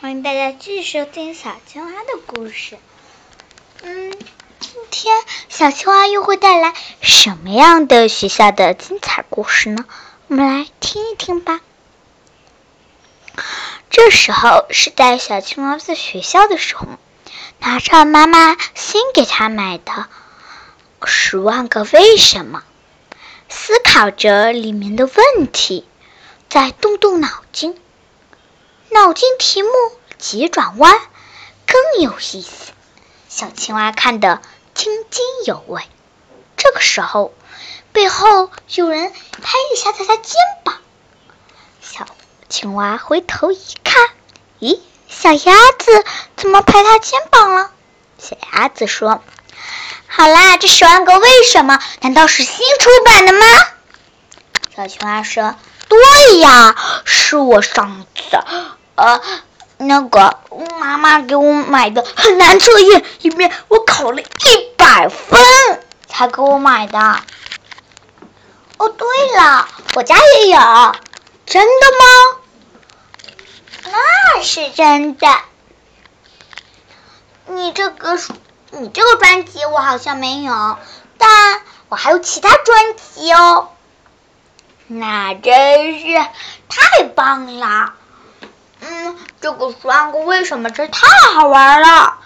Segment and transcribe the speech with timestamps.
[0.00, 2.78] 欢迎大家继续收听小青蛙的故事。
[3.82, 4.10] 嗯，
[4.58, 5.14] 今天
[5.50, 9.84] 小青蛙又会带来什么样的学校的精彩故事呢？
[10.28, 11.60] 我们来听一听吧。
[13.90, 16.86] 这时候是在小青蛙在学校的时候，
[17.58, 19.92] 拿着妈妈新给他买的
[21.06, 22.62] 《十万个为什么》，
[23.54, 25.86] 思考着里面的问题，
[26.48, 27.78] 再动动脑筋。
[28.92, 29.70] 脑筋题目
[30.18, 31.00] 急转弯，
[31.64, 32.72] 更有意思。
[33.28, 34.42] 小青蛙看得
[34.74, 35.82] 津津有味。
[36.56, 37.32] 这个时候，
[37.92, 40.34] 背后有人拍一下他的肩
[40.64, 40.78] 膀。
[41.80, 42.04] 小
[42.48, 44.08] 青蛙回头一看，
[44.58, 46.04] 咦，小鸭子
[46.36, 47.70] 怎么拍他肩膀了？
[48.18, 49.22] 小鸭子说
[50.08, 53.46] ：“好啦，这十万个为什么，难道是新出版的吗？”
[54.76, 55.54] 小青蛙说
[55.88, 58.38] ：“对呀，是我上次。”
[59.00, 59.18] 呃，
[59.78, 60.38] 那个
[60.78, 64.26] 妈妈给我买的很难测验，里面我考了一
[64.76, 65.40] 百分
[66.06, 66.98] 才给我买的。
[68.76, 69.06] 哦，对
[69.38, 70.58] 了，我家也有，
[71.46, 73.94] 真的吗？
[74.34, 75.26] 那是真的。
[77.46, 78.18] 你这个
[78.72, 80.76] 你这个专辑我好像没有，
[81.16, 83.70] 但我还有其他专辑哦。
[84.88, 86.06] 那真是
[86.68, 87.94] 太棒了。
[88.80, 92.18] 嗯，这个十万个为什么，这太好玩了。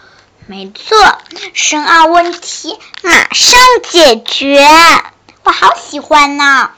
[0.47, 1.19] 没错，
[1.55, 4.69] 深奥问题马上解决，
[5.43, 6.71] 我好喜欢呢。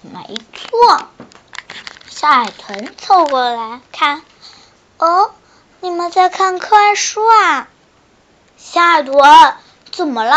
[0.00, 1.06] 没错，
[2.08, 4.22] 小海豚凑过来看，
[4.98, 5.30] 哦，
[5.80, 7.68] 你们在看课外书啊？
[8.58, 9.54] 小海豚，
[9.92, 10.36] 怎么了？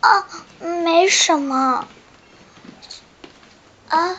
[0.00, 0.26] 啊，
[0.60, 1.86] 没什么。
[3.88, 4.16] 啊。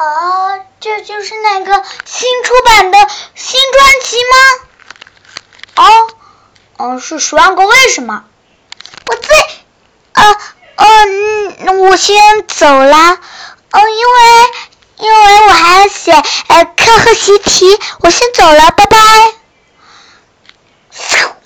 [0.00, 2.98] 啊，这就是那个新出版的
[3.34, 5.84] 新专辑吗？
[5.84, 6.08] 哦，
[6.78, 8.24] 嗯，是十万个为什么？
[9.06, 9.36] 我最，
[10.14, 10.36] 呃，
[10.76, 13.18] 嗯，我先走了，
[13.72, 14.22] 嗯，因为
[14.96, 18.96] 因为我还要写呃课后习题，我先走了，拜拜。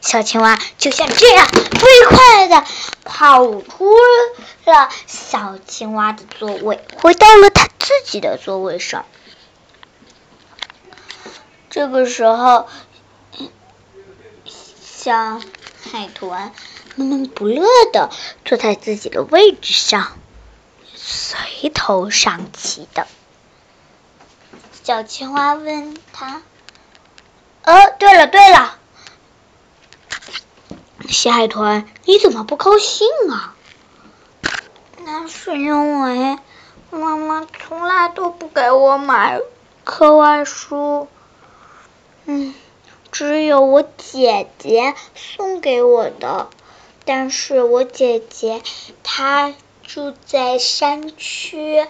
[0.00, 2.64] 小青蛙就像这样飞快的
[3.04, 3.94] 跑出
[4.64, 9.04] 了小青蛙的座位，回到了它自己的座位上。
[11.68, 12.66] 这个时候，
[14.82, 15.40] 小
[15.92, 16.50] 海豚
[16.96, 18.10] 闷闷不乐的
[18.44, 20.18] 坐在自己的位置上，
[20.96, 23.06] 垂头丧气的。
[24.82, 26.42] 小青蛙问他
[27.64, 28.78] ：“哦，对了，对了。”
[31.08, 33.54] 小海豚，你怎么不高兴啊？
[35.04, 36.38] 那是因为
[36.90, 39.40] 妈妈从来都不给我买
[39.84, 41.08] 课外书，
[42.26, 42.54] 嗯，
[43.10, 46.48] 只有我姐姐送给我的。
[47.04, 48.62] 但是我姐姐
[49.02, 51.86] 她住在山区，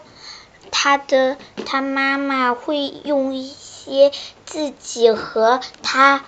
[0.70, 4.12] 她的她妈妈会用一些
[4.46, 6.24] 自己和她。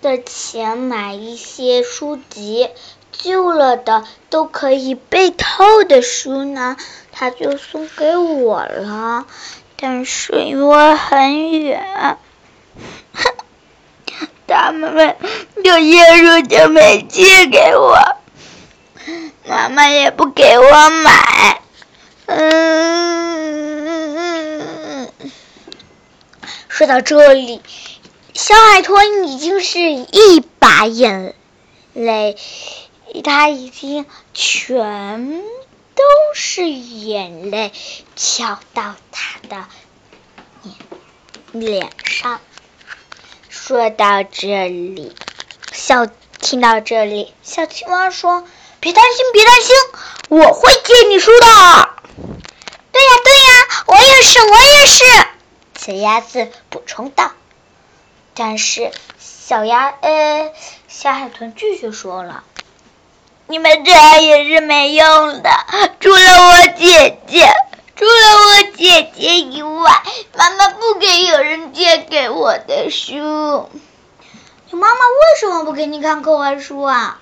[0.00, 2.70] 的钱买一些书籍，
[3.10, 6.76] 旧了的都可以背透的书呢，
[7.10, 9.26] 他就送给我了。
[9.80, 12.16] 但是因为很远，
[14.46, 15.16] 他们
[15.64, 17.96] 就一书就没寄给我，
[19.46, 21.60] 妈妈也不给我买。
[22.26, 23.08] 嗯，
[26.68, 27.60] 说到这里。
[28.38, 31.34] 小海豚已经是一把眼
[31.92, 32.36] 泪，
[33.24, 35.42] 它已经全
[35.96, 36.04] 都
[36.36, 37.72] 是眼泪
[38.14, 39.66] 敲到它的
[40.62, 40.76] 脸
[41.50, 42.40] 脸上。
[43.48, 45.16] 说到这里，
[45.72, 48.46] 小听到这里，小青蛙说
[48.78, 49.76] ：“别担心，别担心，
[50.28, 51.40] 我会借你书的。”
[52.92, 55.04] 对呀，对呀，我也是，我也是。
[55.76, 57.32] 小鸭子补充道。
[58.40, 60.52] 但是小鸭呃
[60.86, 62.44] 小海豚继续说了
[63.48, 65.50] ：“你们这样也是没用的，
[65.98, 67.50] 除了我姐姐，
[67.96, 70.02] 除了我姐姐以外，
[70.36, 73.68] 妈妈不给有人借给我的书。
[74.70, 77.18] 你妈妈为什么不给你看课外书啊？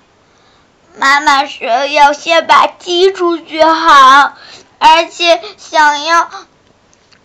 [0.97, 4.33] 妈妈说要先把基础学好，
[4.77, 6.29] 而且想要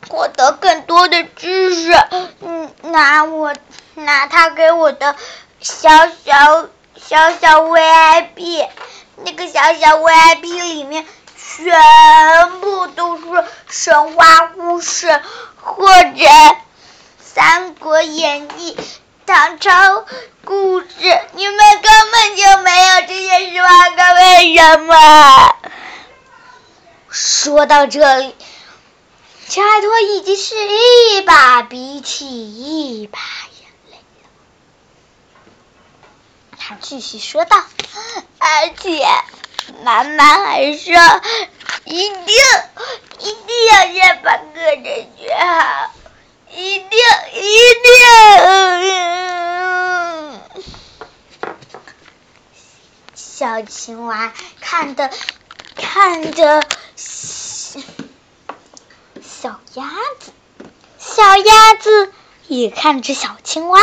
[0.08, 1.92] 获得更多的知识。
[2.40, 3.52] 嗯，拿我。”
[4.26, 5.16] 他给我的
[5.60, 8.69] 小小小小 VIP，
[9.24, 15.20] 那个小小 VIP 里面全部都是神话故事
[15.56, 16.26] 或者
[17.20, 18.76] 三国演义》、
[19.26, 20.04] 唐朝
[20.44, 20.86] 故事，
[21.32, 25.56] 你们根本就没有这些十万个为什么。
[27.10, 28.34] 说到这里，
[29.48, 34.28] 乔海托已经是一把鼻涕一把眼泪了。
[36.64, 37.56] 他继续说道
[38.38, 39.04] ：“而且，
[39.82, 40.94] 妈妈还说，
[41.84, 42.26] 一定
[43.18, 44.44] 一定要先把课
[44.76, 44.84] 程
[45.18, 45.90] 学好，
[46.54, 46.88] 一定
[47.32, 47.90] 一定。”
[53.16, 55.10] 小青蛙看的
[55.74, 56.62] 看着。
[59.24, 60.30] 小鸭子，
[60.98, 62.12] 小鸭子
[62.46, 63.80] 也看着小青蛙，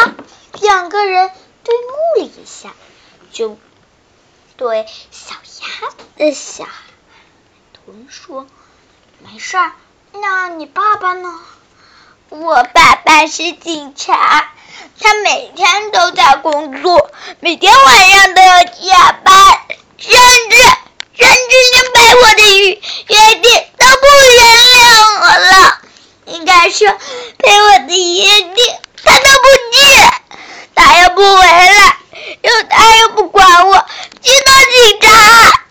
[0.61, 1.29] 两个人
[1.69, 2.73] 对目了一下，
[3.31, 3.59] 就
[4.57, 6.65] 对小鸭子小
[7.73, 8.47] 豚说
[9.23, 9.55] ：“没事，
[10.13, 11.39] 那你爸爸呢？”
[12.29, 14.51] 我爸爸是警察，
[14.99, 19.35] 他每天都在工作，每天晚上都要加班，
[19.97, 20.11] 甚
[20.49, 20.57] 至
[21.13, 23.65] 甚至连陪我的约约定。
[24.01, 24.05] 不
[24.35, 24.79] 原谅
[25.19, 25.81] 我了，
[26.25, 26.87] 应该说
[27.37, 28.55] 陪我的约定
[29.03, 29.79] 他都不记，
[30.79, 31.97] 他又不回来，
[32.41, 33.85] 又他又不管我，
[34.21, 35.65] 去当警察。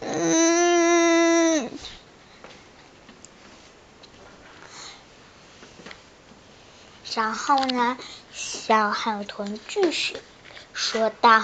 [0.00, 1.70] 嗯，
[7.14, 7.98] 然后呢，
[8.32, 10.16] 小海豚继续
[10.72, 11.42] 说道：“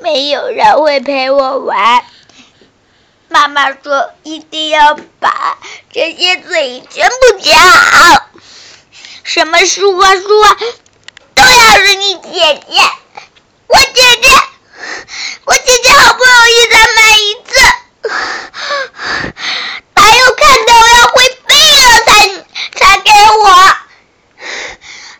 [0.00, 2.02] 没有人会陪我玩。”
[3.28, 5.58] 妈妈说：“一定要把
[5.92, 8.30] 这些嘴全部讲好，
[9.26, 10.56] 什么书啊书啊，
[11.34, 12.80] 都要是你姐姐。
[13.66, 14.30] 我姐姐，
[15.44, 17.50] 我姐姐好不容易才买一次，
[19.96, 22.28] 她又看到我要会飞了才
[22.78, 23.10] 才给
[23.42, 23.50] 我，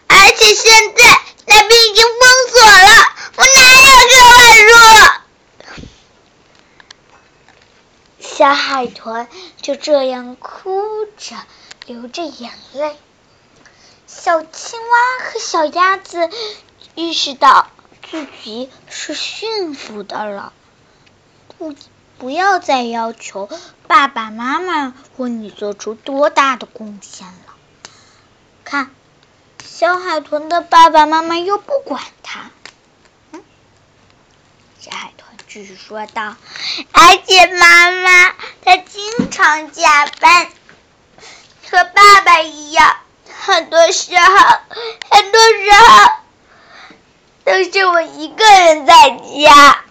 [0.06, 2.23] 而且现在那边已经封
[2.53, 4.38] 锁了，我哪有这本
[4.69, 4.70] 书？”
[8.38, 9.26] 小海豚
[9.61, 11.35] 就这样哭着，
[11.87, 12.97] 流着眼泪。
[14.26, 16.28] 小青蛙和小鸭子
[16.96, 17.70] 意识到
[18.11, 20.52] 自己是幸福的了，
[21.56, 21.76] 不，
[22.19, 23.49] 不要再要求
[23.87, 27.55] 爸爸妈妈为你做出多大的贡献了。
[28.64, 28.90] 看，
[29.64, 32.50] 小海豚的爸爸妈妈又不管他。
[33.31, 33.44] 嗯，
[34.81, 35.37] 小海豚。
[35.46, 36.34] 继续说道
[36.90, 38.34] ：“而且妈妈
[38.64, 40.50] 她经常加班，
[41.70, 42.96] 和爸爸一样，
[43.46, 44.25] 很多时候，
[45.08, 46.10] 很多时候
[47.44, 49.84] 都是我一个人在家，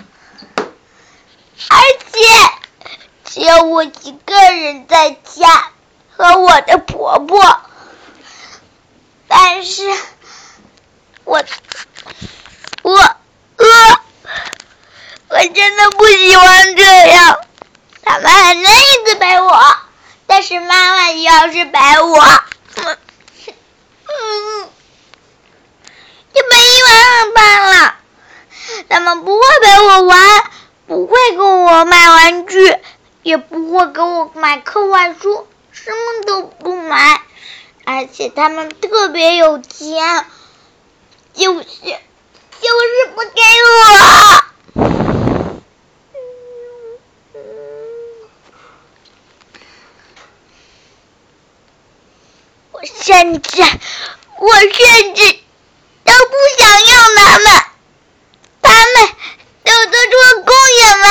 [1.69, 1.79] 而
[2.11, 2.19] 且
[3.23, 5.71] 只有我一个人在家
[6.17, 7.61] 和我的婆婆，
[9.29, 9.89] 但是，
[11.23, 11.41] 我，
[12.81, 13.15] 我，呃。”
[15.27, 17.39] 我真的不喜欢这样，
[18.03, 19.59] 他们很愿意陪我，
[20.27, 22.23] 但是妈妈要是陪我，
[24.21, 24.69] 嗯，
[26.33, 27.39] 就陪一晚上罢
[27.69, 27.95] 了。
[28.89, 30.19] 他们不会陪我玩，
[30.87, 32.77] 不会给我买玩具，
[33.23, 37.21] 也不会给我买课外书，什么都不买，
[37.85, 40.25] 而且他们特别有钱，
[41.33, 43.41] 就是就是不给
[43.71, 44.43] 我。
[52.75, 55.39] 我甚至，我甚至
[56.03, 57.47] 都不想要他们，
[58.61, 58.85] 他们
[59.63, 61.07] 都做出了公园来，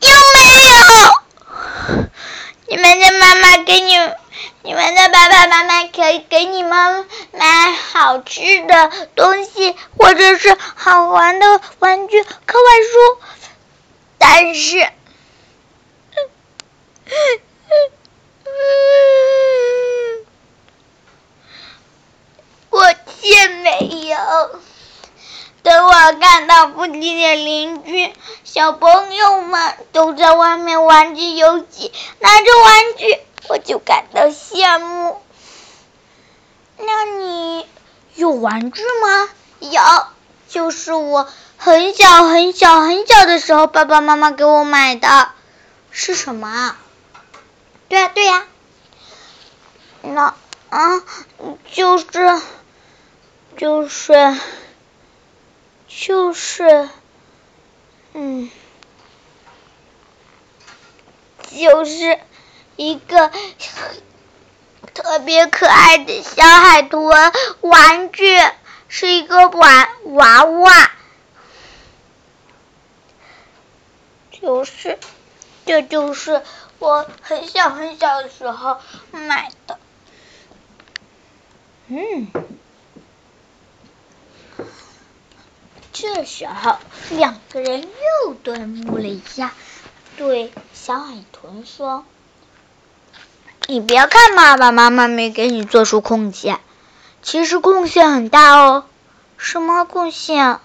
[0.00, 0.38] 有没
[0.72, 0.80] 有？
[2.68, 3.98] 你们的妈妈给你，
[4.62, 13.18] 你们的爸爸妈妈可以给你们买好吃的东西，或者是好玩的玩具、课外书，
[14.16, 14.88] 但是。
[22.76, 22.92] 我
[23.22, 24.16] 却没有。
[25.62, 28.12] 等我看到附近的邻居
[28.44, 31.90] 小朋友们都在外面玩着游戏，
[32.20, 33.18] 拿着玩具，
[33.48, 35.22] 我就感到羡慕。
[36.76, 37.66] 那你
[38.14, 39.28] 有玩具吗？
[39.60, 39.80] 有，
[40.50, 45.30] 就是我很小很小很小的时候，爸爸妈妈给我买的。
[45.90, 46.76] 是什么啊？
[47.88, 48.44] 对呀，对呀。
[50.02, 50.34] 那
[50.68, 51.02] 啊，
[51.72, 52.04] 就是。
[53.56, 54.36] 就是，
[55.88, 56.90] 就是，
[58.12, 58.50] 嗯，
[61.50, 62.18] 就是
[62.76, 63.30] 一个
[64.92, 67.32] 特别可爱的小海豚
[67.62, 68.38] 玩具，
[68.88, 70.92] 是一个玩娃娃，
[74.30, 74.98] 就是，
[75.64, 76.42] 这就是
[76.78, 78.78] 我很小很小的时候
[79.12, 79.78] 买的。
[81.88, 82.28] 嗯，
[85.98, 86.76] 这时候
[87.08, 89.54] 两个人又对目了一下，
[90.18, 92.04] 对小海豚说
[93.66, 96.60] ：“你别看爸爸妈妈没给你做出贡献，
[97.22, 98.84] 其实贡献很大哦。
[99.38, 100.60] 什么贡献？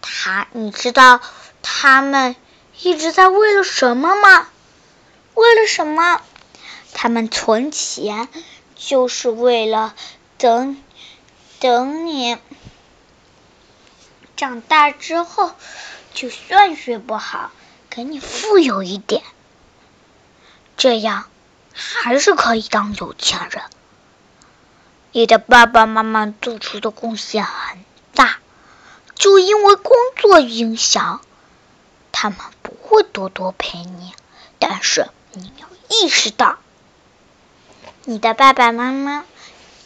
[0.00, 1.20] 他，你知道
[1.60, 2.36] 他们
[2.80, 4.46] 一直在为了什么吗？
[5.34, 6.20] 为了什么？
[6.92, 8.28] 他们存钱。”
[8.84, 9.94] 就是为了
[10.38, 10.82] 等
[11.60, 12.36] 等你
[14.36, 15.52] 长大之后，
[16.14, 17.50] 就算学不好，
[17.90, 19.22] 给你富有一点，
[20.76, 21.28] 这样
[21.72, 23.62] 还是可以当有钱人。
[25.12, 27.84] 你的爸爸妈妈做出的贡献很
[28.14, 28.38] 大，
[29.14, 31.20] 就因为工作影响，
[32.12, 34.12] 他们不会多多陪你，
[34.58, 36.58] 但是你要意识到。
[38.04, 39.24] 你的爸爸妈妈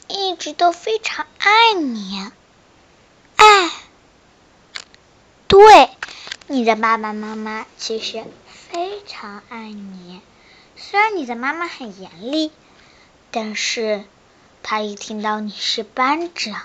[0.08, 2.30] 一直都非常爱你，
[3.36, 3.70] 爱，
[5.48, 5.90] 对，
[6.48, 10.20] 你的爸爸妈妈其实非常爱你。
[10.76, 12.50] 虽然你的妈妈很严厉，
[13.30, 14.04] 但是
[14.62, 16.62] 她一听到你是班长，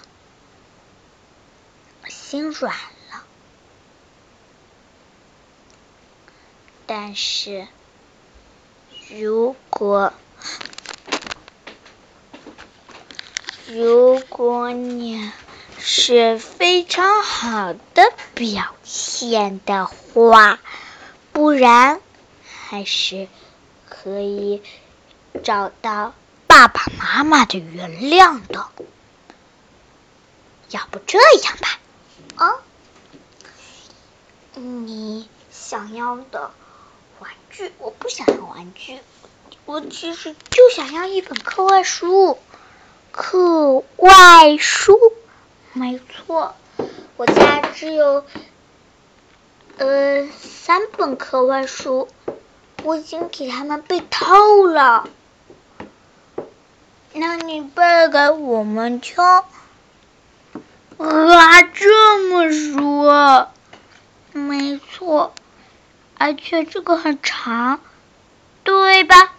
[2.07, 3.23] 心软了。
[6.87, 7.67] 但是
[9.09, 10.11] 如果
[13.67, 15.31] 如果你
[15.83, 20.59] 是非常好的表现的话，
[21.31, 21.99] 不然
[22.43, 23.27] 还是
[23.89, 24.61] 可以
[25.43, 26.13] 找到
[26.45, 28.67] 爸爸妈妈的原谅的。
[30.69, 31.79] 要不这样吧，
[32.35, 32.53] 啊，
[34.53, 36.51] 你想要的
[37.19, 38.99] 玩具，我不想要玩具，
[39.65, 42.37] 我其实就想要一本课外书。
[43.11, 44.97] 课外书，
[45.73, 46.53] 没错，
[47.15, 48.25] 我家只有
[49.77, 52.09] 呃三本课外书，
[52.83, 55.09] 我已经给他们背透了。
[57.13, 59.23] 那你背给我们听？
[60.97, 63.49] 啊，这么说，
[64.33, 65.33] 没错，
[66.17, 67.79] 而且这个很长，
[68.63, 69.33] 对吧？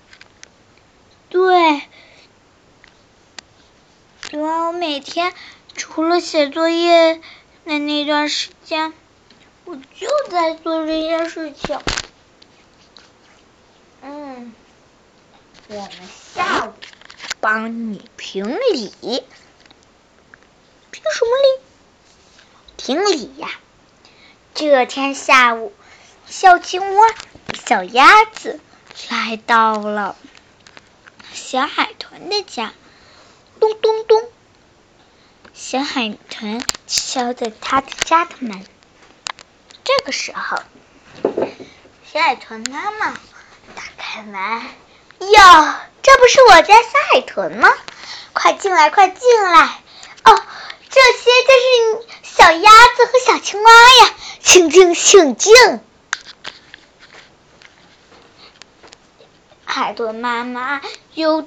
[1.29, 1.83] 对。
[4.33, 5.35] 因为我每天
[5.75, 7.21] 除了写作业
[7.64, 8.93] 的那段时间，
[9.64, 11.79] 我就在做这件事情。
[14.02, 14.52] 嗯，
[15.69, 15.91] 我们
[16.35, 16.73] 下午
[17.41, 18.93] 帮你评理，
[20.91, 21.62] 评什么理？
[22.76, 23.49] 评理呀！
[24.55, 25.73] 这天下午，
[26.26, 27.07] 小青蛙、
[27.67, 28.61] 小鸭子
[29.09, 30.17] 来到了
[31.33, 32.73] 小海豚的家。
[33.61, 34.21] 咚咚咚！
[35.64, 38.66] 小海豚敲着他的家的门。
[39.85, 40.59] 这个时候，
[42.04, 43.12] 小海豚妈妈
[43.76, 44.40] 打开门
[45.21, 47.69] ：“哟，这不是我家小海豚吗？
[48.33, 49.81] 快进来，快进来！
[50.25, 50.42] 哦，
[50.90, 55.54] 这些就是小鸭子和小青蛙呀，请进，请进。”
[59.64, 60.83] 海豚妈妈
[61.14, 61.47] 又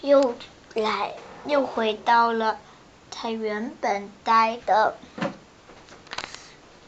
[0.00, 0.36] 又。
[0.74, 1.14] 来，
[1.46, 2.58] 又回到了
[3.18, 4.94] 他原本待的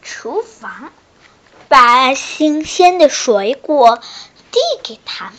[0.03, 0.93] 厨房，
[1.69, 3.99] 把新鲜的水果
[4.51, 5.35] 递给他们。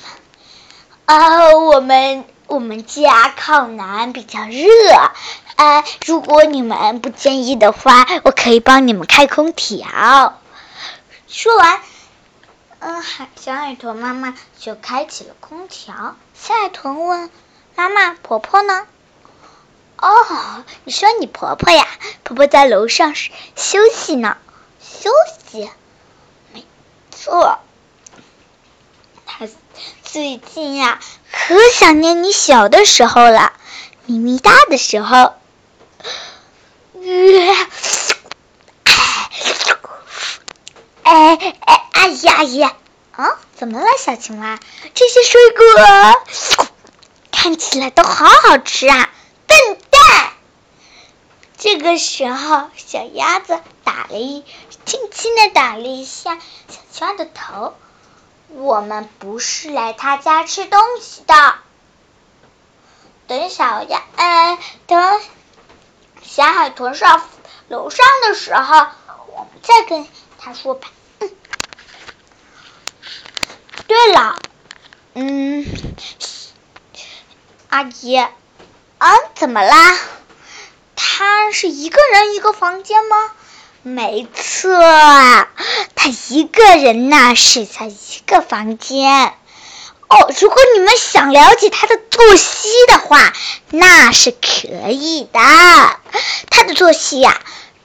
[1.05, 4.65] 啊，我们我们家靠南，比较热。
[5.57, 10.41] 啊，如果你们不介意的话，我可以帮你们开空调。
[11.27, 11.81] 说完，
[12.79, 13.03] 嗯，
[13.35, 16.15] 小海豚妈妈就开启了空调。
[16.33, 17.29] 小海豚问。
[17.75, 18.87] 妈妈，婆婆呢？
[20.29, 21.87] 哦，你说你婆婆呀？
[22.23, 24.37] 婆婆在楼上休息呢。
[24.79, 25.09] 休
[25.49, 25.69] 息？
[26.53, 26.63] 没
[27.09, 27.57] 错。
[29.25, 29.47] 她
[30.03, 30.99] 最近呀，
[31.31, 33.53] 可想念你小的时候了。
[34.05, 35.33] 咪咪大的时候。
[41.01, 42.75] 哎哎哎呀呀！
[43.13, 44.59] 啊，怎么了，小青蛙？
[44.93, 45.65] 这些水果。
[47.31, 49.09] 看起来都好好吃啊！
[51.59, 54.45] 这个时候，小鸭子打了一
[54.85, 56.39] 轻轻的打了一下
[56.69, 57.75] 小青蛙的头。
[58.47, 61.55] 我们不是来他家吃东西的。
[63.27, 65.21] 等小鸭，呃，等
[66.23, 67.27] 小海豚上
[67.67, 68.87] 楼上的时候，
[69.27, 70.89] 我们再跟他说吧。
[71.19, 71.29] 嗯
[73.85, 74.39] 对了，
[75.13, 75.65] 嗯，
[77.67, 78.29] 阿姨，啊，
[79.35, 79.97] 怎么啦？
[81.19, 83.17] 他是一个人一个房间吗？
[83.81, 84.71] 没错，
[85.93, 89.33] 他一个人呢，是在一个房间。
[90.07, 93.33] 哦，如果你们想了解他的作息的话，
[93.69, 95.41] 那是可以的。
[96.49, 97.37] 他的作息呀，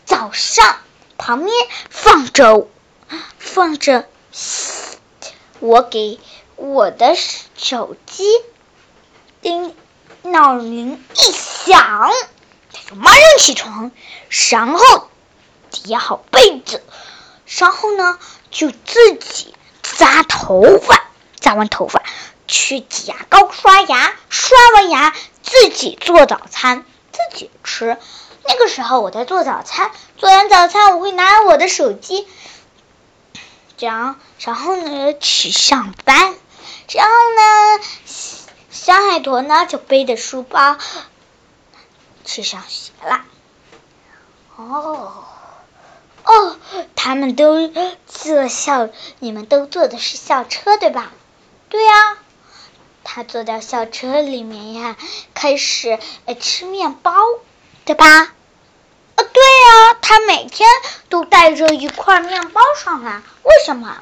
[0.05, 0.77] 早上
[1.19, 1.53] 旁边
[1.91, 2.69] 放着
[3.41, 4.07] 放着，
[5.59, 6.21] 我给
[6.55, 7.17] 我的
[7.57, 8.25] 手机
[9.43, 9.75] 叮
[10.23, 12.13] 闹铃一响，
[12.93, 13.91] 马上起床，
[14.51, 15.09] 然后
[15.71, 16.83] 叠好被子，
[17.59, 18.19] 然后呢
[18.51, 21.03] 就自己扎头发。
[21.41, 22.03] 扎完头发，
[22.49, 25.13] 去挤牙膏、刷牙，刷完牙
[25.43, 27.99] 自己做早餐，自己吃。
[28.47, 32.27] 那个时候我在做早餐，做完早餐我会拿我的手机，
[33.77, 36.35] 这样，然后呢去上班，
[36.89, 37.85] 然后呢
[38.71, 40.79] 小海豚呢就背着书包
[42.25, 43.25] 去上学了。
[44.57, 45.25] 哦，
[46.25, 46.57] 哦，
[46.97, 47.71] 他们都
[48.07, 48.89] 坐校，
[49.19, 51.13] 你们都坐的是校车对吧？
[51.69, 52.19] 对呀，
[53.03, 54.97] 他坐到校车里面呀，
[55.35, 55.99] 开始
[56.41, 57.13] 吃面包，
[57.85, 58.07] 对吧？
[58.07, 58.31] 啊，
[59.17, 60.69] 对呀，他每天
[61.09, 63.99] 都带着一块面包上来，为什么？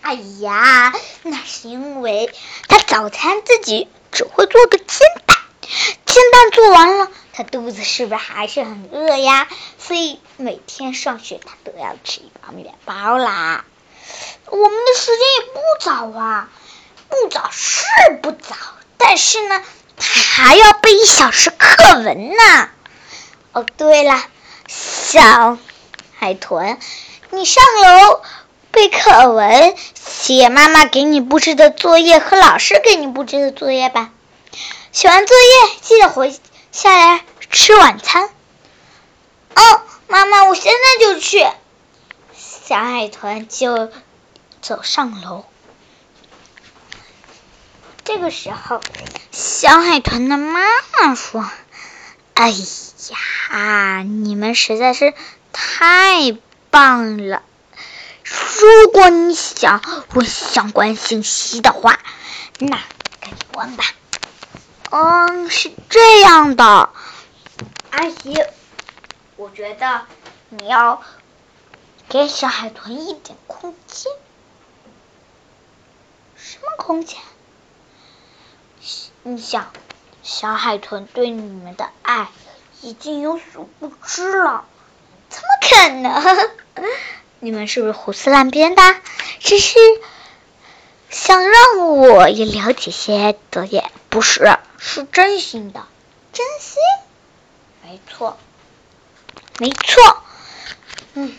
[0.00, 2.34] 哎呀，那是因为
[2.66, 5.36] 他早餐自己只会做个煎蛋，
[6.04, 9.48] 煎蛋做完了，他肚子是不是还是很饿呀？
[9.78, 13.64] 所以每天上学他都要吃一包面包啦。
[14.46, 16.48] 我们的时间也不早啊。
[17.08, 17.84] 不早是
[18.22, 18.56] 不早，
[18.96, 19.62] 但是呢，
[19.98, 22.70] 他还要背一小时课文呢。
[23.52, 24.24] 哦，对了，
[24.66, 25.58] 小
[26.16, 26.78] 海豚，
[27.28, 28.22] 你上楼
[28.70, 34.10] 背课文，写妈妈给你布置的作业和老师给你布置的作业吧。
[34.90, 36.34] 写完作业，记得回
[36.72, 38.30] 下来吃晚餐。
[39.54, 41.46] 哦，妈妈，我现在就去。
[42.34, 43.92] 小海豚就
[44.62, 45.44] 走上楼。
[48.04, 48.80] 这个时候，
[49.30, 50.62] 小海豚的妈
[50.98, 51.48] 妈说
[52.32, 55.12] ：“哎呀，你们实在是
[55.52, 56.34] 太
[56.70, 57.42] 棒了！
[58.24, 59.82] 如果你想
[60.14, 61.98] 问相关信息的话，
[62.58, 62.78] 那
[63.20, 63.84] 赶紧问吧。”
[64.94, 66.90] 嗯，是这样的，
[67.90, 68.36] 阿姨，
[69.36, 70.02] 我觉得
[70.50, 71.02] 你要
[72.10, 74.12] 给小海豚一点空间。
[76.36, 77.18] 什么空间？
[79.22, 79.72] 你想，
[80.22, 82.28] 小海豚对你们的爱
[82.82, 84.66] 已经有所不知了，
[85.30, 86.50] 怎么可能？
[87.40, 88.82] 你们是不是胡思乱编的？
[89.40, 89.78] 只是
[91.08, 95.86] 想让我也了解些作业，不是，是真心的，
[96.32, 96.82] 真心，
[97.82, 98.36] 没错，
[99.58, 100.22] 没错，
[101.14, 101.32] 嗯，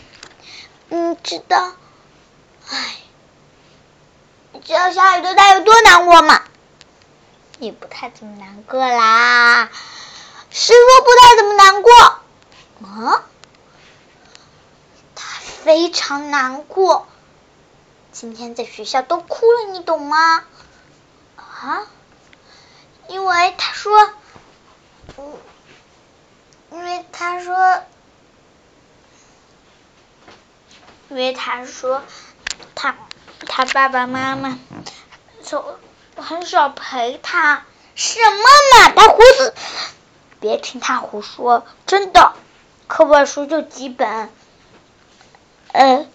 [0.88, 1.74] 你知道，
[2.70, 2.96] 唉，
[4.52, 6.42] 你知道小海豚他有多难过吗？
[7.58, 9.70] 也不太怎么难过啦，
[10.50, 11.92] 师傅不太怎么难过？
[12.82, 13.24] 啊，
[15.14, 17.06] 他非常难过，
[18.10, 20.44] 今天在学校都哭了，你懂吗？
[21.36, 21.86] 啊，
[23.08, 24.10] 因为他说，
[25.18, 25.38] 嗯，
[26.72, 27.82] 因为他说，
[31.08, 32.02] 因为他说，
[32.74, 32.96] 他
[33.46, 34.58] 他爸爸妈妈
[35.42, 35.78] 走。
[36.16, 37.64] 很少陪他，
[37.96, 38.92] 什么嘛？
[38.94, 39.52] 他胡子，
[40.38, 42.34] 别听他胡说，真的，
[42.86, 44.30] 课外书就几本。
[45.72, 46.08] 呃，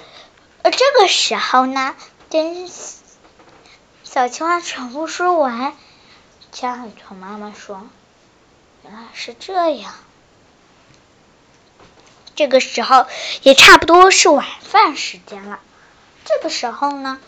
[0.64, 1.98] 这个时候呢，
[2.30, 2.70] 等
[4.06, 5.76] 小青蛙全部说完，
[6.52, 7.88] 小海豚妈妈说
[8.84, 9.94] ：“原来是这样。”
[12.36, 13.06] 这个时候
[13.44, 15.60] 也差不多是晚饭时间了。
[16.26, 17.20] 这个时候呢，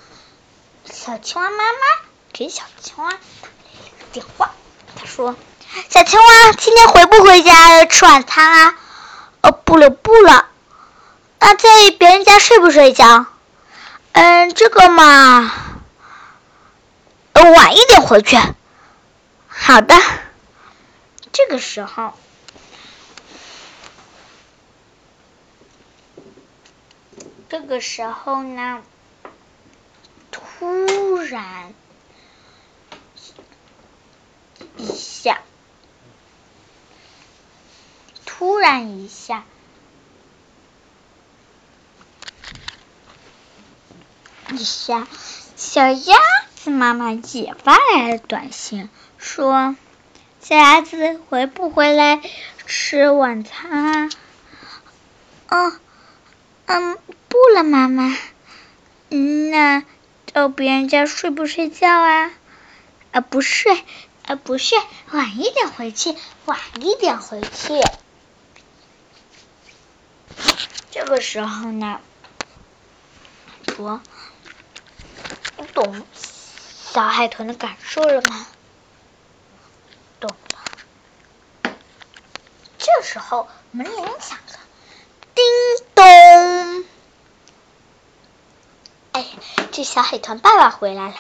[0.85, 2.07] 小青蛙妈妈。
[2.33, 3.19] 给小青蛙打了
[3.73, 4.51] 一个电话，
[4.95, 5.35] 他说
[5.89, 8.77] ：“小青蛙，今天回不回家吃晚餐啊
[9.43, 10.45] ？”“哦，不了不了。
[11.39, 13.25] ”“那在别人家睡不睡觉
[14.13, 15.53] ？”“嗯，这个嘛，
[17.33, 18.37] 晚一点回去。
[19.63, 19.93] ”“好的。
[21.31, 22.13] 这个时候
[27.47, 28.83] 这个时候呢
[30.31, 31.73] 突然
[34.77, 35.39] 一下
[38.25, 39.45] 突然一下
[44.49, 45.07] 一下
[45.55, 46.17] 小鸭
[46.63, 49.75] 是妈妈也发来了短信，说
[50.41, 52.21] ：“小鸭子回不回来
[52.67, 54.11] 吃晚餐？”
[55.49, 55.79] 啊，
[56.67, 58.15] 嗯，不了，妈妈。
[59.09, 59.83] 那
[60.33, 62.31] 到别人家睡不睡觉啊？
[63.11, 63.83] 啊，不睡，
[64.27, 64.77] 啊，不睡，
[65.09, 67.81] 晚一点回去，晚一点回去。
[70.91, 71.99] 这个时候呢，
[73.77, 73.99] 我，
[75.57, 76.05] 你懂
[76.93, 78.45] 小海豚的感受了吗？
[80.19, 80.29] 懂
[81.63, 81.73] 了。
[82.77, 84.59] 这时候门铃响了，
[85.33, 85.45] 叮
[85.95, 86.85] 咚。
[89.13, 89.25] 哎，
[89.71, 91.15] 这小海豚爸爸回来了，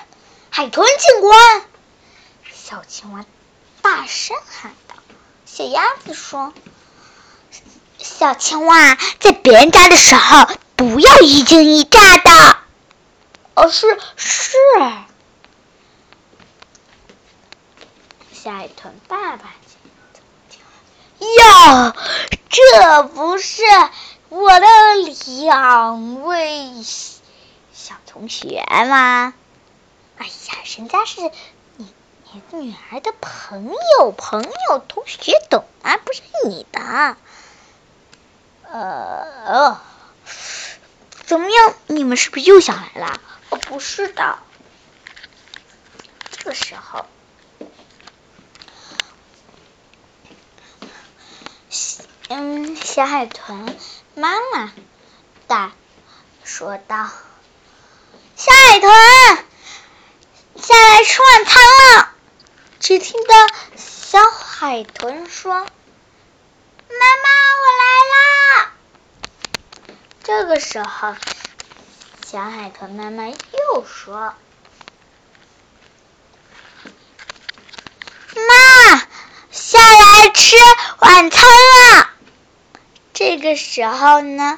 [0.49, 1.65] 海豚警官！
[2.53, 3.23] 小青蛙
[3.81, 4.95] 大声喊道。
[5.45, 6.53] 小鸭子说。
[7.97, 12.57] 小青蛙在别人家的时候，不要一惊一乍的。
[13.53, 14.57] 哦，是是。
[18.43, 19.53] 小海豚爸爸
[21.19, 21.95] 哟，
[22.49, 23.61] 这不是
[24.29, 24.65] 我的
[25.43, 26.71] 两位
[27.71, 29.35] 小同学吗？
[30.17, 30.31] 哎呀，
[30.75, 31.21] 人家是
[31.77, 31.93] 你
[32.31, 37.17] 你女儿的朋友，朋友同学懂啊，不是你的。
[38.63, 39.79] 呃，
[41.25, 41.75] 怎么样？
[41.85, 43.21] 你们是不是又想来了？
[43.51, 44.39] 哦，不是的。
[46.31, 47.05] 这个时候，
[52.29, 53.77] 嗯，小海豚
[54.15, 54.71] 妈妈
[55.47, 55.71] 大
[56.43, 57.09] 说道
[58.35, 58.91] ：“小海豚，
[60.55, 62.11] 下来吃晚餐了。”
[62.79, 63.35] 只听到
[63.75, 65.53] 小海豚说。
[65.53, 65.65] 妈
[67.23, 67.29] 妈，
[67.61, 68.13] 我来啦！
[70.23, 71.15] 这个时候，
[72.25, 74.33] 小海豚妈妈又说
[78.35, 79.07] ：“妈，
[79.51, 80.55] 下来吃
[80.99, 82.09] 晚餐了。”
[83.13, 84.57] 这个时候呢，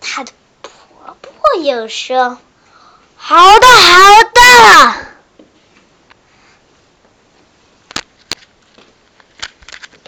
[0.00, 2.38] 她的婆婆又说
[3.16, 4.94] ：“好的，好的。”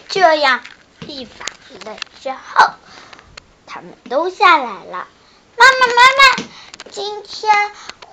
[0.09, 0.63] 这样。
[1.09, 1.47] 一把
[1.85, 2.73] 了之后，
[3.65, 5.07] 他们都下来了。
[5.57, 6.45] 妈妈，妈妈，
[6.91, 7.55] 今天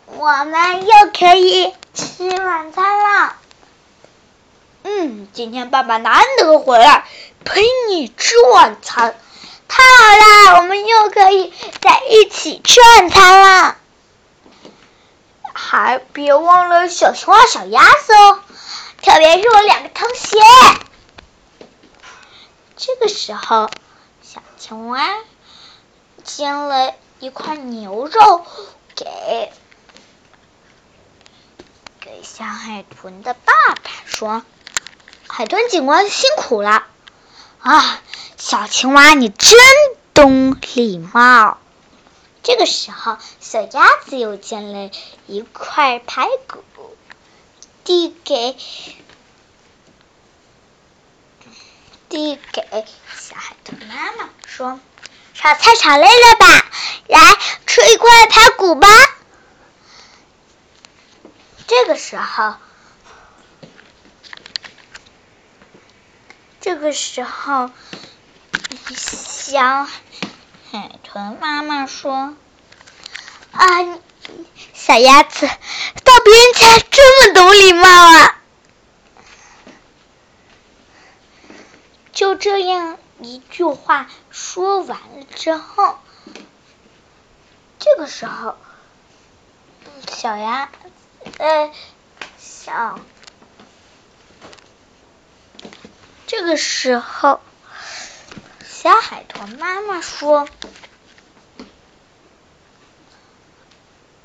[0.05, 3.35] 我们又可以吃晚餐了。
[4.83, 7.05] 嗯，今天爸爸难得回来，
[7.45, 9.15] 陪你吃晚餐，
[9.67, 13.77] 太好了，我们又可以在一起吃晚餐了。
[15.53, 18.39] 还别忘了小青蛙、小鸭子哦，
[19.01, 20.37] 特别是我两个同学。
[22.75, 23.69] 这个时候，
[24.21, 25.09] 小青蛙
[26.23, 28.45] 煎了一块牛肉
[28.95, 29.51] 给
[32.01, 34.43] 给小海豚的爸爸，说
[35.35, 36.83] ：“海豚警官辛苦了
[37.59, 38.01] 啊，
[38.37, 39.57] 小青蛙你真
[40.13, 41.57] 懂礼貌。”
[42.43, 44.91] 这个时候，小鸭子又煎了
[45.25, 46.63] 一块排骨，
[47.83, 48.55] 递给。
[52.09, 52.85] 递给
[53.17, 54.79] 小海豚妈妈说
[55.33, 56.71] ：“炒菜炒累了吧？
[57.07, 57.19] 来
[57.65, 58.87] 吃一块排骨吧。”
[61.65, 62.53] 这个时候，
[66.63, 67.69] 这个时候，
[68.95, 69.83] 小
[70.71, 72.37] 海豚妈妈说
[73.51, 73.99] ：“啊，
[74.73, 78.41] 小鸭子到别人家这么懂礼貌啊！”
[82.13, 85.99] 就这样一句话说完了之后，
[87.77, 88.55] 这个时候，
[90.09, 90.69] 小鸭，
[91.39, 91.73] 呃，
[92.37, 93.01] 小，
[96.27, 97.39] 这个时候，
[98.65, 100.47] 小海豚妈妈说：“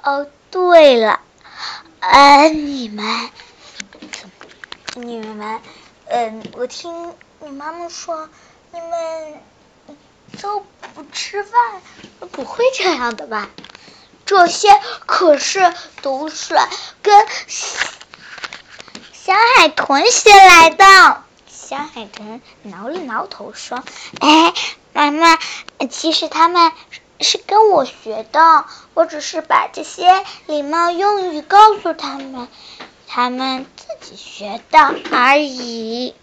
[0.03, 1.21] 哦，对了，
[2.01, 3.31] 呃，你们，
[4.95, 5.61] 你们，
[6.07, 8.29] 嗯，我听。”你妈妈说
[8.73, 9.41] ：“你们
[10.43, 11.53] 都不吃饭，
[12.33, 13.49] 不会这样的吧？
[14.27, 14.69] 这些
[15.07, 16.59] 可是都是
[17.01, 17.27] 跟
[19.13, 21.23] 小海豚学来的。”
[21.69, 23.85] 小海豚挠了挠头说
[24.21, 24.55] ：“哎，
[24.95, 25.39] 妈妈，
[25.91, 26.73] 其实他们
[27.21, 32.49] 是跟我学的，我只是把这些礼貌用语告诉他们，
[33.07, 36.15] 他们自己学的而已。”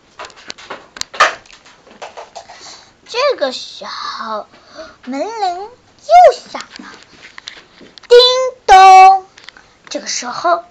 [3.08, 4.47] 这个时候，
[5.03, 5.69] 门铃又
[6.49, 6.91] 响了，
[8.10, 8.17] 叮
[8.65, 9.27] 咚。
[9.91, 10.63] 这个时候，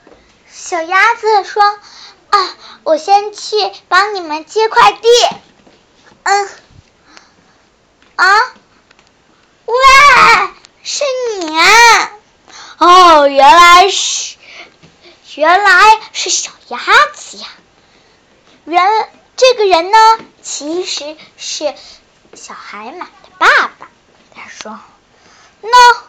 [0.50, 1.62] 小鸭子说
[2.34, 3.56] ：“啊，我先去
[3.88, 5.08] 帮你们接快递。”
[6.24, 6.48] 嗯，
[8.16, 8.54] 啊，
[9.66, 9.74] 喂，
[10.82, 11.04] 是
[11.38, 12.10] 你啊？
[12.78, 14.36] 哦，原来是，
[15.36, 16.78] 原来是小鸭
[17.14, 17.46] 子呀。
[18.64, 19.98] 原这个人呢，
[20.42, 21.74] 其实是
[22.34, 23.46] 小海马的爸
[23.78, 23.88] 爸。
[24.34, 24.80] 他说
[25.62, 26.04] ：“那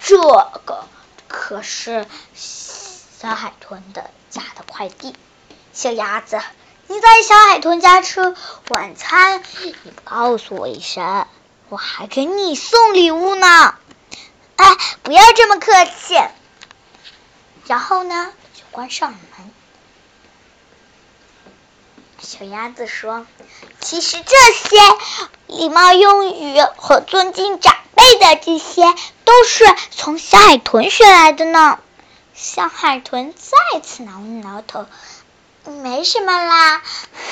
[0.00, 0.16] 这
[0.64, 0.88] 个
[1.28, 5.14] 可是小海豚的家的快递。
[5.72, 6.40] 小鸭子，
[6.88, 8.34] 你在小海豚家吃
[8.68, 11.26] 晚餐，你不告诉我一声，
[11.68, 13.74] 我还给你送礼物呢。
[14.56, 16.18] 哎，不要这么客气。
[17.66, 19.50] 然后呢，就关上了门。”
[22.20, 23.26] 小鸭子说
[23.80, 24.76] ：“其实这些
[25.46, 28.82] 礼貌用语和尊敬长辈的这些，
[29.24, 31.78] 都是从小海豚学来的呢。”
[32.34, 34.86] 小海豚再次挠了挠头
[35.64, 36.82] ：“没什么啦。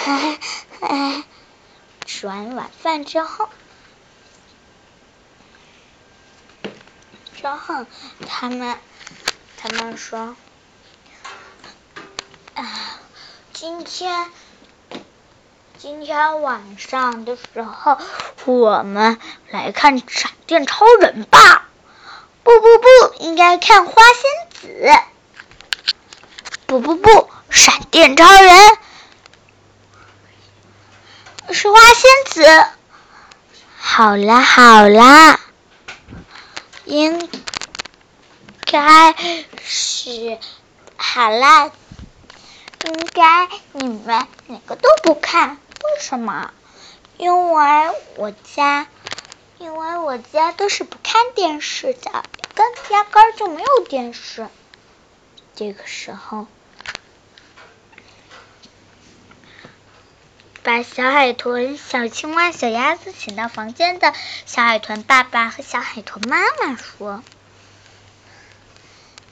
[2.07, 3.49] ”吃完晚饭之后，
[7.37, 7.87] 之后
[8.29, 8.77] 他们
[9.57, 10.37] 他们说
[12.55, 13.01] ：“啊，
[13.53, 14.31] 今天。”
[15.81, 17.99] 今天晚上的时候，
[18.47, 19.17] 我们
[19.49, 21.69] 来看闪电超人吧。
[22.43, 24.91] 不不不，应该看花仙子。
[26.67, 27.28] 不不不，
[27.59, 28.79] 闪电超人
[31.51, 32.67] 是花仙子。
[33.77, 35.41] 好啦好啦，
[36.85, 37.29] 应
[38.65, 39.13] 该
[39.61, 40.39] 是
[40.97, 41.73] 好啦，
[42.85, 45.51] 应该你们哪个都不看。
[45.51, 46.53] 为什么？
[47.17, 48.87] 因为我家，
[49.59, 54.47] 因为我家都是不看电视的，根压根就没有电视。
[55.57, 56.47] 这个时候，
[60.69, 64.13] 把小海豚、小青蛙、小鸭子请到房间的
[64.45, 67.23] 小海豚爸爸和小海豚妈妈说：“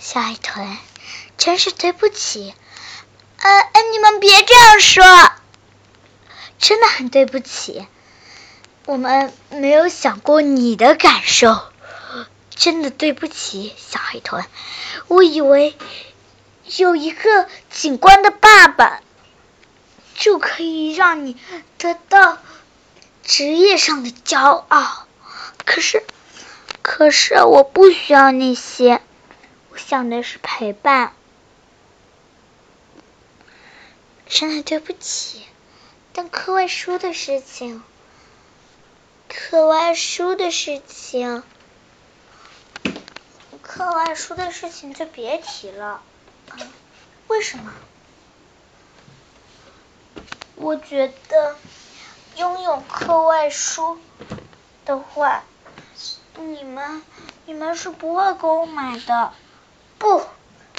[0.01, 0.79] 小海豚，
[1.37, 2.55] 真是对不起，
[3.37, 5.05] 呃，你们别这样说。”
[6.59, 7.87] 真的很对不起，
[8.87, 11.61] 我们没有想过你的感受，
[12.49, 14.42] 真的对不起，小海豚。
[15.09, 15.77] 我以为
[16.79, 19.03] 有一个警官的爸爸
[20.17, 21.37] 就可以让你
[21.79, 22.39] 得到
[23.23, 25.07] 职业上的骄傲，
[25.65, 26.03] 可是，
[26.83, 29.03] 可是我不需要那些，
[29.71, 31.13] 我想的是陪伴。
[34.27, 35.43] 真的对不起。
[36.13, 37.83] 但课外书的事情，
[39.29, 41.43] 课外书的事情，
[43.63, 46.03] 课外书的事情就别提了。
[47.29, 47.71] 为什么？
[50.57, 51.57] 我觉得
[52.37, 53.99] 拥有课外书
[54.85, 55.45] 的话，
[56.37, 57.03] 你们
[57.45, 59.33] 你们是不会给我买的。
[59.99, 60.25] 不，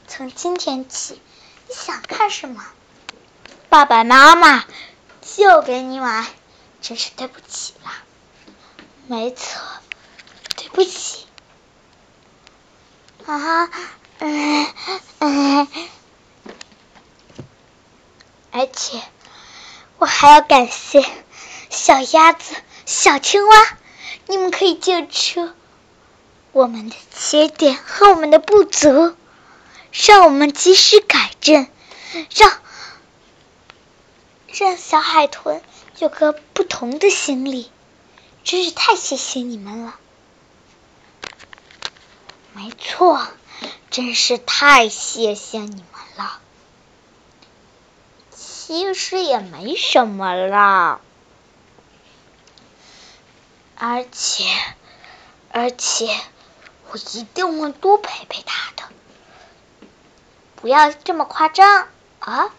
[0.07, 1.21] 从今天起，
[1.67, 2.65] 你想看什么，
[3.69, 4.65] 爸爸妈妈。
[5.21, 6.25] 就给你买，
[6.81, 7.91] 真是对不起了。
[9.05, 9.61] 没错，
[10.55, 11.27] 对不起。
[13.25, 13.69] 啊，
[14.17, 14.73] 嗯
[15.19, 15.67] 嗯，
[18.51, 19.03] 而且
[19.99, 21.05] 我还要感谢
[21.69, 22.55] 小鸭子、
[22.87, 23.77] 小青蛙，
[24.25, 25.51] 你们可以救出
[26.51, 29.15] 我们的缺点和我们的不足，
[29.91, 31.67] 让我们及时改正，
[32.35, 32.51] 让。
[34.47, 35.61] 让小海豚
[35.99, 37.69] 有个不同的心理，
[38.43, 39.99] 真是太谢谢你们了。
[42.53, 43.27] 没错，
[43.91, 46.39] 真是太谢谢你们了。
[48.67, 50.99] 其实也没什么啦，
[53.77, 54.43] 而且，
[55.53, 56.09] 而且
[56.91, 58.83] 我一定会多陪陪他的。
[60.57, 61.87] 不要这么夸张
[62.19, 62.49] 啊！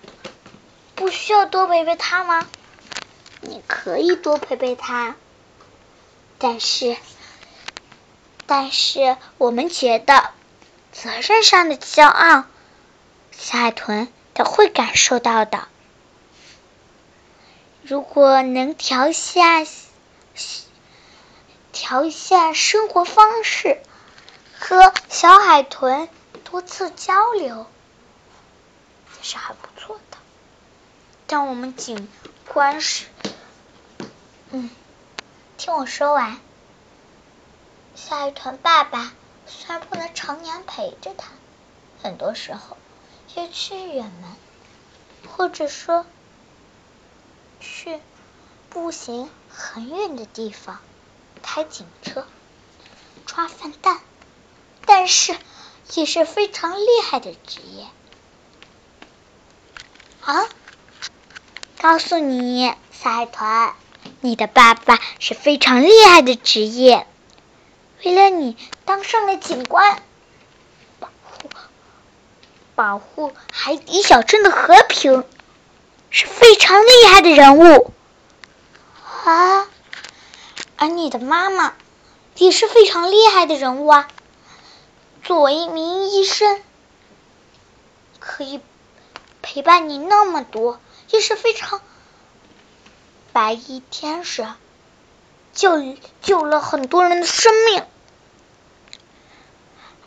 [0.94, 2.49] 不需要多陪陪他吗？
[3.42, 5.14] 你可以多陪陪他，
[6.38, 6.97] 但是，
[8.47, 10.31] 但是我们觉得
[10.90, 12.44] 责任上的骄傲，
[13.31, 15.68] 小海豚他会感受到的。
[17.88, 19.64] 如果能调下
[21.72, 23.81] 调一下生活方式，
[24.61, 26.11] 和小海豚
[26.44, 27.64] 多次交流，
[29.16, 30.18] 也是很不错的。
[31.27, 32.11] 但我们警
[32.53, 33.07] 官是，
[34.51, 34.68] 嗯，
[35.57, 36.38] 听我说完。
[37.94, 39.14] 下一团爸爸
[39.46, 41.31] 虽然不能常年陪着他，
[42.03, 42.77] 很多时候
[43.35, 44.31] 要去远门，
[45.27, 46.05] 或者说
[47.61, 48.01] 去
[48.71, 50.79] 步行很远的地方
[51.42, 52.27] 开警车
[53.27, 54.01] 抓饭蛋，
[54.87, 55.37] 但是
[55.94, 57.87] 也是非常厉害的职业
[60.21, 60.49] 啊！
[61.81, 63.75] 告诉你，下一团，
[64.21, 67.07] 你的爸爸是非常厉害的职业。
[68.05, 70.03] 为了你当上了警官，
[70.99, 71.51] 保护
[72.75, 75.25] 保护海底小镇的和平，
[76.11, 77.92] 是非常厉害的人物
[79.25, 79.68] 啊！
[80.77, 81.75] 而你的妈妈
[82.37, 84.09] 也是非常厉害的人物啊！
[85.23, 86.62] 作为一名医生，
[88.21, 88.61] 可以
[89.42, 91.81] 陪伴你那么多，也是非常
[93.33, 94.47] 白衣天使。
[95.55, 97.85] 救救了很多人的生命，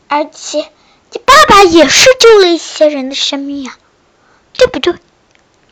[0.07, 0.71] 而且
[1.11, 3.77] 你爸爸也是救了一些人的生命呀，
[4.53, 4.95] 对不对？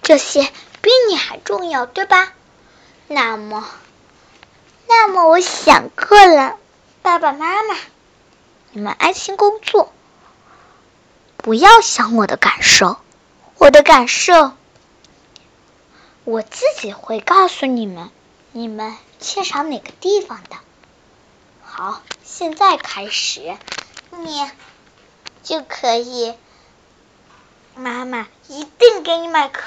[0.10, 0.42] 这些
[0.82, 2.34] 比你还重要，对吧？
[3.08, 3.64] 那么，
[4.88, 6.58] 那么我想过了，
[7.04, 7.76] 爸爸妈妈，
[8.72, 9.94] 你们安心工作，
[11.38, 12.98] 不要想我的感受，
[13.60, 14.54] 我的感受，
[16.24, 18.10] 我自己会告诉你们。
[18.52, 20.56] 你们缺少哪个地方的？
[21.64, 23.56] 好，现在开始，
[24.10, 24.50] 你
[25.44, 26.34] 就可以。
[27.76, 29.62] 妈妈一定给你买课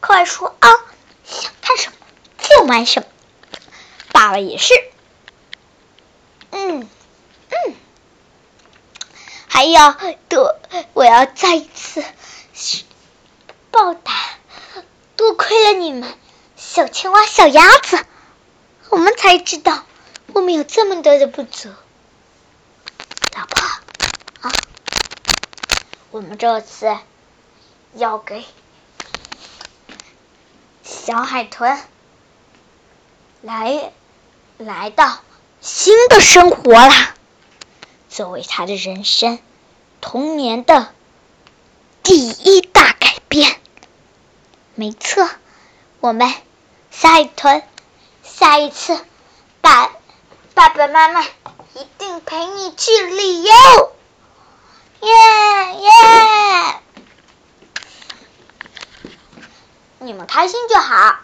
[0.00, 0.68] 快说啊！
[1.24, 1.96] 想看什么
[2.38, 3.08] 就买什么。
[4.12, 4.74] 爸爸也是。
[6.50, 6.88] 嗯
[7.50, 7.74] 嗯，
[9.48, 9.96] 还要
[10.28, 10.58] 多，
[10.94, 12.02] 我要再一次
[13.70, 14.12] 报答，
[15.16, 16.16] 多亏了你们，
[16.56, 18.04] 小青蛙、小鸭子。
[18.88, 19.84] 我们才知道，
[20.28, 21.68] 我们有这么多的不足。
[23.36, 23.62] 老婆，
[24.40, 24.52] 啊，
[26.10, 26.96] 我们这次
[27.94, 28.44] 要给
[31.08, 31.80] 小海豚
[33.40, 33.92] 来
[34.58, 35.20] 来到
[35.58, 37.14] 新的生活啦，
[38.10, 39.38] 作为他的人生
[40.02, 40.92] 童年的
[42.02, 43.58] 第一大改变。
[44.74, 45.26] 没错，
[46.00, 46.30] 我们
[46.90, 47.62] 小海豚。
[48.22, 49.02] 下一次，
[49.62, 49.90] 爸
[50.52, 53.92] 爸爸妈妈一定陪你去旅游，
[55.00, 55.08] 耶
[55.80, 56.82] 耶！
[60.00, 61.18] 你们开心就好，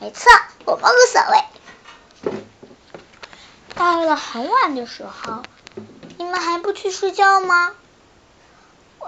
[0.00, 0.30] 没错，
[0.64, 2.32] 我们无所谓。
[3.74, 5.42] 到了很晚的时候，
[6.18, 7.74] 你们还不去睡觉吗？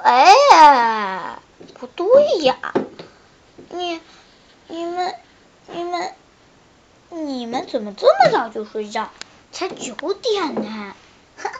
[0.03, 1.38] 哎，
[1.75, 2.57] 不对呀，
[3.71, 4.01] 你、
[4.69, 5.14] 你们、
[5.66, 6.14] 你们。
[7.09, 9.09] 你们怎么这么早就睡觉？
[9.53, 10.92] 才九点呢！
[11.38, 11.51] 哼，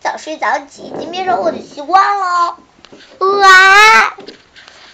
[0.00, 2.58] 早睡早起已经变成我的习惯了。
[3.20, 4.16] 哇！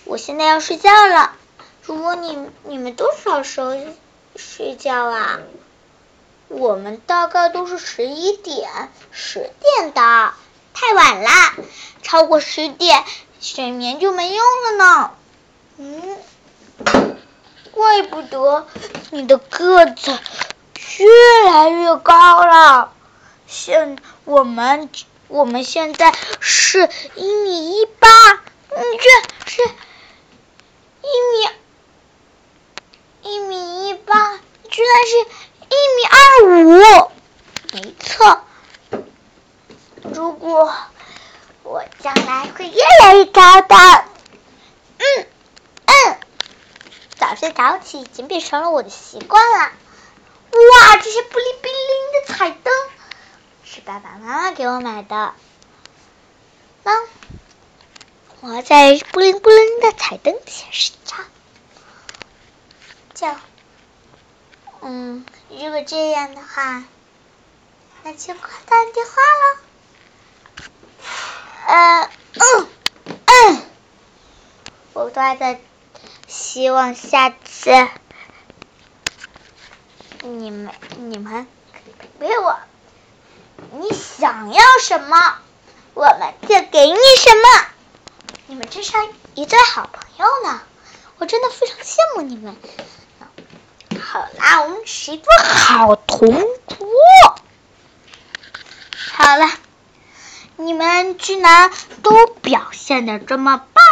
[0.05, 1.33] 我现在要睡觉了。
[1.87, 3.75] 如果你你们多少时候
[4.37, 5.41] 睡觉啊？
[6.49, 10.35] 我们大概都是十一点、十点的，
[10.73, 11.31] 太晚了。
[12.03, 13.05] 超过十点，
[13.41, 15.11] 睡眠就没用了呢。
[15.79, 16.19] 嗯。
[17.73, 18.69] 怪不得
[19.11, 20.17] 你的个子
[20.99, 22.93] 越来越高了。
[23.47, 24.89] 现我们
[25.29, 29.63] 我们现在是一米一八，你这是
[31.03, 31.49] 一米
[33.25, 34.39] 一米一八，
[34.71, 35.17] 居然是
[35.71, 36.21] 一米二
[36.65, 37.11] 五。
[37.73, 38.45] 没错，
[40.03, 40.73] 如果
[41.63, 43.75] 我将来会越来越高的。
[44.99, 45.27] 嗯
[45.87, 46.19] 嗯。
[47.19, 49.73] 早睡早起已经变成了我的习惯了。
[50.53, 52.73] 哇，这些布灵布灵的彩灯
[53.65, 55.33] 是爸爸妈妈给我买的。
[56.83, 57.03] 那
[58.43, 61.17] 我在布灵布灵的彩灯前睡觉。
[63.15, 63.27] 就，
[64.81, 66.85] 嗯，如果这样的话，
[68.03, 69.59] 那就挂断电话了。
[71.67, 72.69] 呃，嗯
[73.27, 73.63] 嗯，
[74.93, 75.61] 我都还在。
[76.27, 77.71] 希望下次
[80.23, 81.47] 你们你们
[82.19, 82.59] 给我，
[83.73, 85.39] 你想要什么，
[85.93, 87.67] 我们就给你什么。
[88.47, 88.93] 你们真是
[89.35, 90.63] 一对好朋友呢，
[91.19, 92.57] 我真的非常羡慕你们。
[94.15, 96.87] 好啦，我们是一对好同桌。
[99.13, 99.51] 好了，
[100.55, 103.85] 你们居然都表现的这么棒。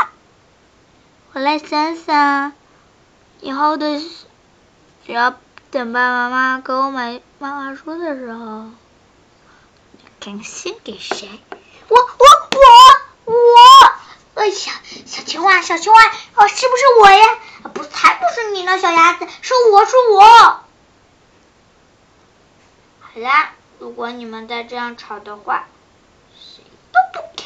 [1.32, 2.52] 我来想想，
[3.40, 3.98] 以后的
[5.04, 5.34] 只要
[5.72, 8.66] 等爸爸妈妈给我买漫画书的时候，
[10.20, 11.28] 看先给谁？
[11.88, 12.62] 我我我我！
[14.34, 14.54] 哎呀，
[15.06, 16.00] 小青蛙，小青蛙，
[16.36, 17.38] 哦，是不是我呀？
[17.74, 20.22] 不，才不是你呢，小鸭子，是我是我。
[23.00, 25.66] 好啦，如果你们再这样吵的话，
[26.34, 27.44] 谁都不给。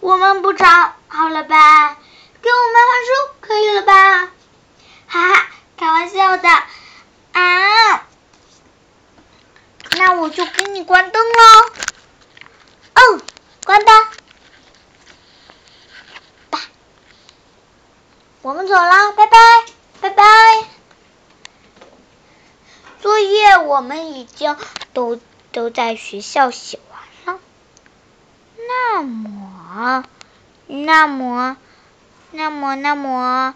[0.00, 1.96] 我们不吵，好了吧？
[2.40, 4.30] 给我漫画书，可以了吧？
[5.08, 5.46] 哈哈，
[5.76, 6.48] 开玩笑的
[7.32, 8.06] 啊！
[9.96, 11.72] 那我就给你关灯喽。
[12.94, 13.20] 哦，
[13.64, 13.92] 关吧。
[18.48, 19.36] 我们走了，拜拜，
[20.00, 20.24] 拜拜。
[22.98, 24.56] 作业我们已经
[24.94, 25.20] 都
[25.52, 27.42] 都在学校写完了。
[28.66, 30.02] 那么，
[30.66, 31.58] 那么，
[32.30, 33.54] 那么，那么，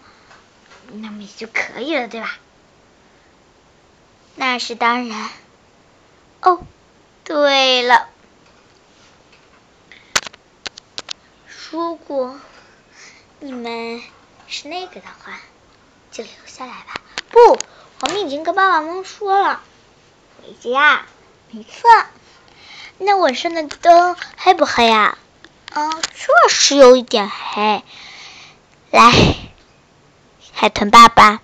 [0.91, 2.37] 那么也就可以了，对吧？
[4.35, 5.29] 那是当然。
[6.43, 6.61] 哦，
[7.23, 8.09] 对了。
[11.71, 12.39] 如果
[13.39, 13.99] 你们
[14.53, 15.39] 是那个的话，
[16.11, 17.01] 就留下来吧。
[17.31, 17.59] 不，
[18.01, 19.61] 我们已经跟爸爸妈妈说了，
[20.39, 21.05] 回家。
[21.49, 21.89] 没错。
[22.99, 25.17] 那晚上的灯黑不黑呀？
[25.73, 27.83] 嗯，确实有一点黑。
[28.91, 29.11] 来，
[30.53, 31.41] 海豚爸爸，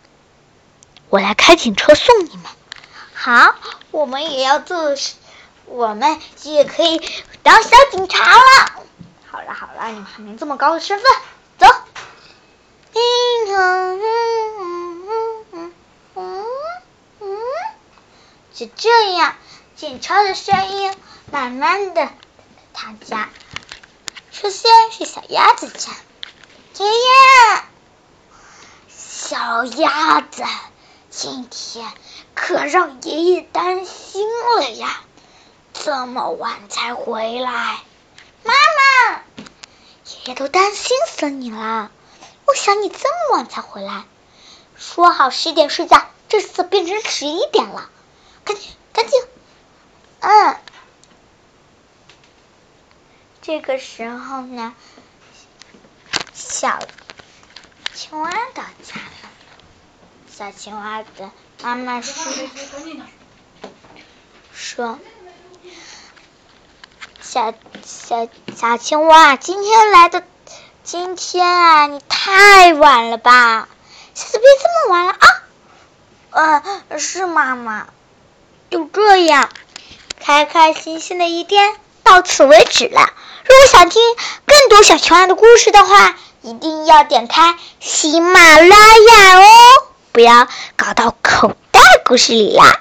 [1.09, 2.45] 我来开警车送你们。
[3.15, 3.55] 好，
[3.89, 4.93] 我们也要做，
[5.65, 7.01] 我们也可以
[7.41, 8.71] 当小警察了。
[9.31, 11.05] 好了好了，你们还没这么高的身份，
[11.57, 11.75] 走。
[12.93, 13.19] 嗯
[18.53, 19.35] 就这样，
[19.77, 20.93] 警车的声音
[21.31, 22.09] 慢慢的，
[22.73, 23.29] 他家，
[24.31, 25.91] 首先是小鸭子家，
[26.77, 27.61] 爷爷，
[28.89, 30.43] 小鸭子，
[31.09, 31.89] 今天
[32.35, 34.27] 可让爷爷担心
[34.57, 35.03] 了呀，
[35.73, 37.79] 这么晚才回来。
[38.43, 39.23] 妈妈，
[40.05, 41.91] 爷爷都担心死你了。
[42.49, 44.05] 我想你这么晚才回来，
[44.75, 47.91] 说好十点睡觉，这次变成十一点了。
[48.43, 49.21] 赶紧，赶紧，
[50.21, 50.57] 嗯。
[53.43, 54.73] 这个时候呢，
[56.33, 56.79] 小
[57.93, 59.29] 青蛙到家了。
[60.31, 61.29] 小青蛙的
[61.61, 62.33] 妈妈说
[64.51, 64.97] ：“说。”
[67.21, 67.53] 小
[67.85, 70.23] 小小青蛙，今天来的，
[70.91, 73.67] 今天啊，你太晚了吧？
[74.15, 75.15] 下次别这么晚了
[76.31, 76.63] 啊！
[76.89, 77.85] 呃，是妈妈。
[78.71, 79.49] 就这样，
[80.19, 83.01] 开开心心的一天到此为止了。
[83.43, 84.01] 如果想听
[84.47, 89.45] 更多小青蛙的故事的话，一定要点开喜马拉雅哦，
[90.11, 92.79] 不要搞到口袋故事里啦。